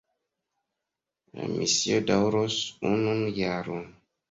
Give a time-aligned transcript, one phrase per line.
[1.41, 2.59] La misio daŭros
[2.95, 3.89] unun jaron.